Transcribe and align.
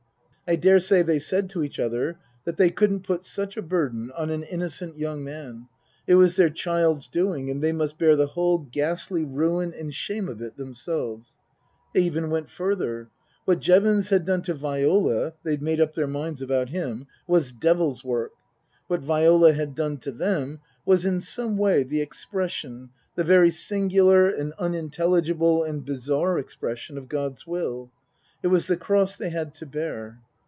I 0.47 0.57
daresay 0.57 1.01
they 1.01 1.19
said 1.19 1.49
to 1.51 1.63
each 1.63 1.79
other 1.79 2.19
that 2.43 2.57
they 2.57 2.69
couldn't 2.69 3.03
put 3.05 3.23
such 3.23 3.55
a 3.55 3.61
burden 3.61 4.11
on 4.17 4.29
an 4.29 4.43
innocent 4.43 4.97
young 4.97 5.23
man; 5.23 5.69
it 6.05 6.15
was 6.15 6.35
their 6.35 6.49
child's 6.49 7.07
doing 7.07 7.49
and 7.49 7.61
they 7.63 7.71
must 7.71 7.97
bear 7.97 8.17
the 8.17 8.27
whole 8.27 8.57
ghastly 8.69 9.23
ruin 9.23 9.71
and 9.73 9.95
shame 9.95 10.27
of 10.27 10.41
it 10.41 10.57
themselves. 10.57 11.37
They 11.93 12.01
even 12.01 12.29
went 12.29 12.49
further. 12.49 13.07
What 13.45 13.61
Jevons 13.61 14.09
had 14.09 14.25
done 14.25 14.41
to 14.41 14.53
Viola 14.53 15.35
(they'd 15.41 15.61
made 15.61 15.79
up 15.79 15.93
their 15.93 16.05
minds 16.05 16.41
about 16.41 16.67
him) 16.67 17.07
was 17.27 17.53
devil's 17.53 18.03
work. 18.03 18.33
What 18.87 18.99
Viola 18.99 19.53
had 19.53 19.73
done 19.73 19.99
to 19.99 20.11
them 20.11 20.59
was 20.85 21.05
in 21.05 21.21
some 21.21 21.55
way 21.57 21.83
the 21.83 22.01
expression 22.01 22.89
the 23.15 23.23
very 23.23 23.51
singular 23.51 24.27
and 24.29 24.51
unintelligible 24.59 25.63
and 25.63 25.85
bizarre 25.85 26.37
expression 26.37 26.97
of 26.97 27.07
God's 27.07 27.47
will. 27.47 27.89
It 28.43 28.47
was 28.47 28.67
the 28.67 28.75
cross 28.75 29.15
they 29.15 29.29
had 29.29 29.53
to 29.53 29.65
bear. 29.65 30.19